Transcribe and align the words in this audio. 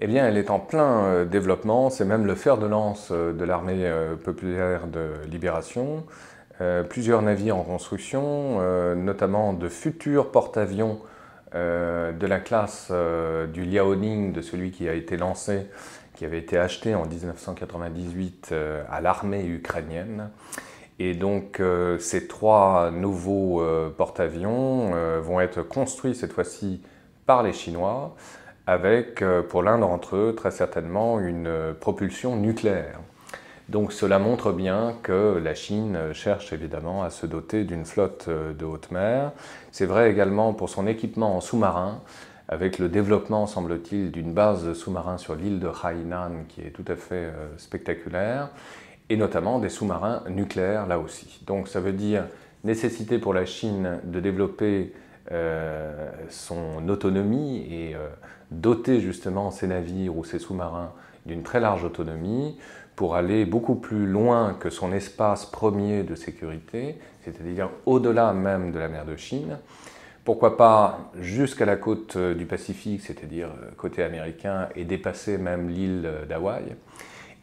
eh 0.00 0.14
elle 0.14 0.36
est 0.36 0.50
en 0.50 0.60
plein 0.60 1.04
euh, 1.04 1.24
développement. 1.24 1.90
C'est 1.90 2.04
même 2.04 2.26
le 2.26 2.34
fer 2.34 2.56
de 2.56 2.66
lance 2.66 3.08
euh, 3.10 3.32
de 3.32 3.44
l'armée 3.44 3.84
euh, 3.84 4.14
populaire 4.14 4.86
de 4.86 5.10
libération. 5.28 6.04
plusieurs 6.90 7.22
navires 7.22 7.56
en 7.56 7.62
construction, 7.62 8.60
notamment 8.96 9.52
de 9.52 9.68
futurs 9.68 10.32
porte-avions 10.32 10.98
de 11.54 12.26
la 12.26 12.40
classe 12.40 12.90
du 13.52 13.64
Liaoning, 13.64 14.32
de 14.32 14.42
celui 14.42 14.72
qui 14.72 14.88
a 14.88 14.94
été 14.94 15.16
lancé, 15.16 15.68
qui 16.16 16.24
avait 16.24 16.40
été 16.40 16.58
acheté 16.58 16.96
en 16.96 17.06
1998 17.06 18.52
à 18.90 19.00
l'armée 19.00 19.46
ukrainienne. 19.46 20.30
Et 20.98 21.14
donc 21.14 21.62
ces 22.00 22.26
trois 22.26 22.90
nouveaux 22.90 23.62
porte-avions 23.96 25.20
vont 25.20 25.40
être 25.40 25.62
construits 25.62 26.16
cette 26.16 26.32
fois-ci 26.32 26.82
par 27.24 27.44
les 27.44 27.52
Chinois 27.52 28.16
avec, 28.68 29.22
euh, 29.22 29.40
pour 29.40 29.62
l'un 29.62 29.78
d'entre 29.78 30.14
eux, 30.16 30.34
très 30.36 30.50
certainement 30.50 31.20
une 31.20 31.46
euh, 31.46 31.72
propulsion 31.72 32.36
nucléaire. 32.36 33.00
Donc 33.70 33.94
cela 33.94 34.18
montre 34.18 34.52
bien 34.52 34.94
que 35.02 35.40
la 35.42 35.54
Chine 35.54 35.96
cherche 36.12 36.52
évidemment 36.52 37.02
à 37.02 37.08
se 37.08 37.24
doter 37.24 37.64
d'une 37.64 37.86
flotte 37.86 38.26
euh, 38.28 38.52
de 38.52 38.66
haute 38.66 38.90
mer. 38.90 39.32
C'est 39.72 39.86
vrai 39.86 40.10
également 40.10 40.52
pour 40.52 40.68
son 40.68 40.86
équipement 40.86 41.34
en 41.34 41.40
sous-marin, 41.40 42.02
avec 42.46 42.78
le 42.78 42.90
développement, 42.90 43.46
semble-t-il, 43.46 44.10
d'une 44.10 44.34
base 44.34 44.74
sous-marin 44.74 45.16
sur 45.16 45.34
l'île 45.34 45.60
de 45.60 45.68
Hainan 45.68 46.44
qui 46.46 46.60
est 46.60 46.70
tout 46.70 46.84
à 46.88 46.96
fait 46.96 47.30
spectaculaire, 47.56 48.50
et 49.08 49.16
notamment 49.16 49.58
des 49.58 49.68
sous-marins 49.70 50.24
nucléaires 50.28 50.86
là 50.86 50.98
aussi. 50.98 51.42
Donc 51.46 51.68
ça 51.68 51.80
veut 51.80 51.92
dire 51.92 52.24
nécessité 52.64 53.18
pour 53.18 53.32
la 53.34 53.44
Chine 53.44 53.98
de 54.04 54.18
développer 54.18 54.94
son 56.30 56.88
autonomie 56.88 57.66
et 57.70 57.94
doter 58.50 59.00
justement 59.00 59.50
ces 59.50 59.66
navires 59.66 60.16
ou 60.16 60.24
ces 60.24 60.38
sous-marins 60.38 60.92
d'une 61.26 61.42
très 61.42 61.60
large 61.60 61.84
autonomie 61.84 62.56
pour 62.96 63.14
aller 63.14 63.44
beaucoup 63.44 63.76
plus 63.76 64.06
loin 64.06 64.54
que 64.58 64.70
son 64.70 64.92
espace 64.92 65.46
premier 65.46 66.02
de 66.02 66.14
sécurité, 66.14 66.96
c'est-à-dire 67.24 67.70
au-delà 67.86 68.32
même 68.32 68.72
de 68.72 68.78
la 68.78 68.88
mer 68.88 69.04
de 69.04 69.16
Chine. 69.16 69.58
Pourquoi 70.24 70.56
pas 70.56 71.10
jusqu'à 71.20 71.64
la 71.64 71.76
côte 71.76 72.16
euh, 72.16 72.34
du 72.34 72.44
Pacifique, 72.44 73.00
c'est-à-dire 73.02 73.48
euh, 73.48 73.70
côté 73.76 74.02
américain, 74.02 74.68
et 74.76 74.84
dépasser 74.84 75.38
même 75.38 75.70
l'île 75.70 76.06
d'Hawaï. 76.28 76.74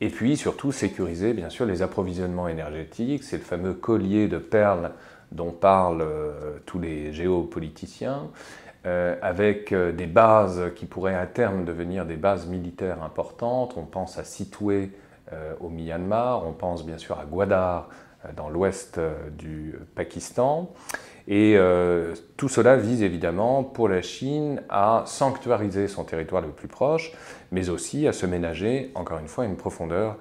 Et 0.02 0.09
puis 0.09 0.36
surtout 0.36 0.72
sécuriser 0.72 1.33
bien 1.33 1.50
sûr 1.50 1.66
les 1.66 1.81
approvisionnements 1.81 2.48
énergétiques, 2.48 3.23
c'est 3.23 3.38
le 3.38 3.44
fameux 3.44 3.73
collier 3.73 4.28
de 4.28 4.38
perles 4.38 4.92
dont 5.31 5.52
parlent 5.52 6.02
euh, 6.02 6.58
tous 6.66 6.80
les 6.80 7.14
géopoliticiens. 7.14 8.30
Euh, 8.86 9.16
avec 9.23 9.72
euh, 9.72 9.91
des 9.91 10.05
bases 10.05 10.61
qui 10.75 10.86
pourraient 10.86 11.16
à 11.16 11.25
terme 11.25 11.66
devenir 11.66 12.05
des 12.05 12.17
bases 12.17 12.45
militaires 12.45 13.02
importantes. 13.02 13.73
On 13.77 13.86
pense 13.86 14.19
à 14.19 14.23
Sitwe 14.23 14.89
euh, 15.33 15.53
au 15.59 15.69
Myanmar, 15.69 16.45
on 16.45 16.53
pense 16.53 16.86
bien 16.86 17.00
sûr 17.00 17.17
à 17.19 17.25
Gwadar 17.25 17.89
dans 18.36 18.47
l'ouest 18.47 19.00
du 19.38 19.75
Pakistan. 19.95 20.72
Et 21.27 21.59
tout 22.38 22.50
cela 22.50 22.75
vise 22.75 23.03
évidemment 23.03 23.64
pour 23.64 23.88
la 23.88 24.02
Chine 24.02 24.64
à 24.67 25.03
sanctuariser 25.05 25.88
son 25.88 26.03
territoire 26.05 26.42
le 26.42 26.49
plus 26.49 26.67
proche, 26.67 27.11
mais 27.52 27.70
aussi 27.70 28.08
à 28.08 28.14
se 28.14 28.25
ménager, 28.25 28.92
encore 28.95 29.20
une 29.20 29.27
fois, 29.27 29.45
une 29.45 29.58
profondeur 29.58 30.17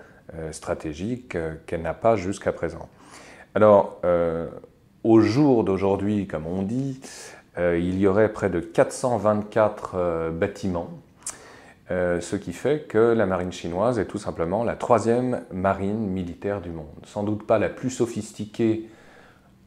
stratégique 0.50 1.38
qu'elle 1.64 1.80
n'a 1.80 1.94
pas 1.94 2.16
jusqu'à 2.16 2.52
présent. 2.52 2.90
Alors, 3.54 4.02
au 5.02 5.20
jour 5.20 5.64
d'aujourd'hui, 5.64 6.26
comme 6.26 6.46
on 6.46 6.60
dit, 6.62 7.00
euh, 7.00 7.43
il 7.58 7.98
y 7.98 8.06
aurait 8.06 8.32
près 8.32 8.50
de 8.50 8.60
424 8.60 9.92
euh, 9.94 10.30
bâtiments, 10.30 10.90
euh, 11.90 12.20
ce 12.20 12.36
qui 12.36 12.52
fait 12.52 12.86
que 12.88 12.98
la 12.98 13.26
marine 13.26 13.52
chinoise 13.52 13.98
est 13.98 14.06
tout 14.06 14.18
simplement 14.18 14.64
la 14.64 14.74
troisième 14.74 15.42
marine 15.52 16.08
militaire 16.08 16.60
du 16.60 16.70
monde. 16.70 16.86
Sans 17.04 17.22
doute 17.22 17.46
pas 17.46 17.58
la 17.58 17.68
plus 17.68 17.90
sophistiquée 17.90 18.88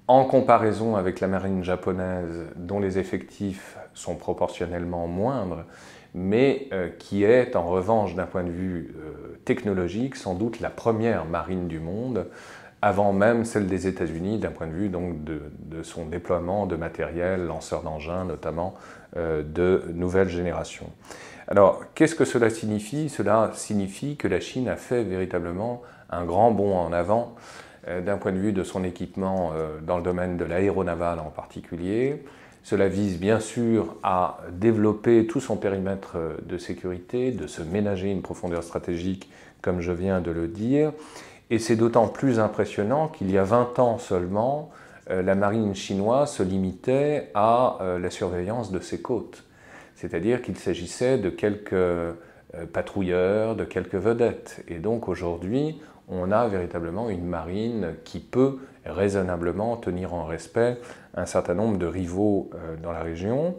en 0.07 0.25
comparaison 0.25 0.95
avec 0.95 1.19
la 1.19 1.27
marine 1.27 1.63
japonaise, 1.63 2.45
dont 2.55 2.79
les 2.79 2.97
effectifs 2.97 3.77
sont 3.93 4.15
proportionnellement 4.15 5.07
moindres, 5.07 5.65
mais 6.13 6.69
qui 6.97 7.25
est 7.25 7.57
en 7.57 7.67
revanche 7.67 8.15
d'un 8.15 8.25
point 8.25 8.45
de 8.45 8.49
vue 8.49 8.95
technologique 9.43 10.15
sans 10.15 10.33
doute 10.33 10.61
la 10.61 10.69
première 10.69 11.25
marine 11.25 11.67
du 11.67 11.81
monde, 11.81 12.25
avant 12.87 13.11
même 13.11 13.43
celle 13.43 13.67
des 13.67 13.85
États-Unis 13.87 14.37
d'un 14.37 14.51
point 14.51 14.65
de 14.65 14.71
vue 14.71 14.87
donc, 14.87 15.23
de, 15.25 15.83
son 15.83 16.05
déploiement 16.05 16.65
de 16.65 16.77
matériel, 16.77 17.45
lanceurs 17.45 17.83
d'engins 17.83 18.23
notamment, 18.23 18.75
euh, 19.17 19.43
de 19.43 19.83
nouvelle 19.93 20.29
génération. 20.29 20.85
Alors, 21.49 21.83
qu'est-ce 21.95 22.15
que 22.15 22.23
cela 22.23 22.49
signifie? 22.49 23.09
Cela 23.09 23.51
signifie 23.53 24.15
que 24.15 24.29
la 24.29 24.39
Chine 24.39 24.69
a 24.69 24.77
fait 24.77 25.03
véritablement 25.03 25.81
un 26.09 26.23
grand 26.23 26.51
bond 26.51 26.77
en 26.77 26.93
avant 26.93 27.35
euh, 27.89 27.99
d'un 27.99 28.17
point 28.17 28.31
de 28.31 28.37
vue 28.37 28.53
de 28.53 28.63
son 28.63 28.85
équipement 28.85 29.51
euh, 29.53 29.79
dans 29.85 29.97
le 29.97 30.03
domaine 30.03 30.37
de 30.37 30.45
l'aéronaval 30.45 31.19
en 31.19 31.29
particulier. 31.29 32.23
Cela 32.63 32.87
vise 32.87 33.19
bien 33.19 33.41
sûr 33.41 33.95
à 34.01 34.39
développer 34.53 35.27
tout 35.27 35.41
son 35.41 35.57
périmètre 35.57 36.17
de 36.45 36.57
sécurité, 36.57 37.31
de 37.31 37.47
se 37.47 37.61
ménager 37.61 38.09
une 38.11 38.21
profondeur 38.21 38.63
stratégique, 38.63 39.29
comme 39.61 39.81
je 39.81 39.91
viens 39.91 40.21
de 40.21 40.31
le 40.31 40.47
dire, 40.47 40.93
et 41.50 41.59
c'est 41.59 41.75
d'autant 41.75 42.08
plus 42.08 42.40
impressionnant 42.40 43.08
qu'il 43.08 43.31
y 43.31 43.38
a 43.38 43.44
20 43.44 43.80
ans 43.80 43.97
seulement, 43.97 44.69
euh, 45.09 45.22
la 45.22 45.35
marine 45.35 45.74
chinoise 45.75 46.34
se 46.34 46.44
limitait 46.44 47.31
à 47.34 47.78
euh, 47.81 48.00
la 48.00 48.09
surveillance 48.09 48.72
de 48.72 48.80
ses 48.80 49.02
côtes. 49.02 49.44
C'est-à-dire 49.96 50.41
qu'il 50.41 50.58
s'agissait 50.58 51.18
de 51.18 51.30
quelques 51.30 51.74
patrouilleurs, 52.74 53.56
de 53.56 53.63
quelques 53.63 53.96
vedettes. 53.96 54.63
Et 54.68 54.80
donc 54.80 55.08
aujourd'hui, 55.08 55.80
on 56.08 56.31
a 56.31 56.47
véritablement 56.47 57.09
une 57.09 57.25
marine 57.25 57.96
qui 58.03 58.19
peut 58.19 58.59
raisonnablement 58.85 59.75
tenir 59.78 60.13
en 60.13 60.25
respect 60.25 60.78
un 61.16 61.25
certain 61.25 61.53
nombre 61.53 61.78
de 61.78 61.85
rivaux 61.85 62.50
dans 62.81 62.91
la 62.91 63.02
région. 63.02 63.56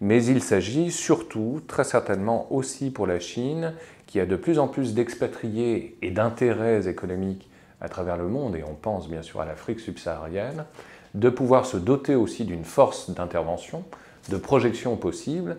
Mais 0.00 0.24
il 0.24 0.42
s'agit 0.42 0.90
surtout, 0.90 1.60
très 1.68 1.84
certainement 1.84 2.52
aussi 2.52 2.90
pour 2.90 3.06
la 3.06 3.20
Chine, 3.20 3.74
qui 4.06 4.18
a 4.18 4.26
de 4.26 4.34
plus 4.34 4.58
en 4.58 4.66
plus 4.66 4.94
d'expatriés 4.94 5.96
et 6.02 6.10
d'intérêts 6.10 6.88
économiques 6.88 7.48
à 7.80 7.88
travers 7.88 8.16
le 8.16 8.26
monde, 8.26 8.56
et 8.56 8.64
on 8.64 8.74
pense 8.74 9.08
bien 9.08 9.22
sûr 9.22 9.40
à 9.40 9.44
l'Afrique 9.44 9.78
subsaharienne, 9.78 10.64
de 11.14 11.28
pouvoir 11.28 11.66
se 11.66 11.76
doter 11.76 12.14
aussi 12.14 12.44
d'une 12.44 12.64
force 12.64 13.10
d'intervention, 13.10 13.84
de 14.28 14.36
projection 14.36 14.96
possible, 14.96 15.56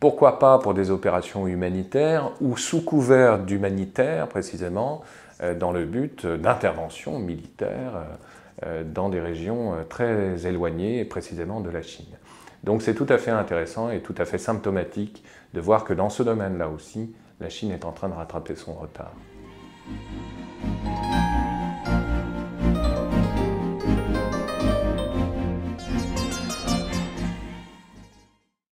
pourquoi 0.00 0.38
pas 0.38 0.58
pour 0.58 0.74
des 0.74 0.90
opérations 0.90 1.46
humanitaires 1.46 2.30
ou 2.40 2.56
sous 2.56 2.84
couvert 2.84 3.38
d'humanitaire 3.38 4.28
précisément, 4.28 5.02
euh, 5.42 5.54
dans 5.54 5.72
le 5.72 5.84
but 5.84 6.26
d'intervention 6.26 7.18
militaire 7.18 7.92
euh, 7.94 8.04
euh, 8.66 8.84
dans 8.84 9.08
des 9.08 9.20
régions 9.20 9.74
très 9.88 10.46
éloignées 10.46 11.04
précisément 11.04 11.60
de 11.60 11.70
la 11.70 11.82
Chine. 11.82 12.16
Donc 12.64 12.82
c'est 12.82 12.94
tout 12.94 13.06
à 13.08 13.18
fait 13.18 13.30
intéressant 13.30 13.90
et 13.90 14.00
tout 14.00 14.14
à 14.18 14.24
fait 14.24 14.38
symptomatique 14.38 15.22
de 15.54 15.60
voir 15.60 15.84
que 15.84 15.94
dans 15.94 16.10
ce 16.10 16.22
domaine-là 16.22 16.68
aussi, 16.68 17.14
la 17.40 17.48
Chine 17.48 17.70
est 17.70 17.84
en 17.84 17.92
train 17.92 18.08
de 18.08 18.14
rattraper 18.14 18.56
son 18.56 18.74
retard. 18.74 19.12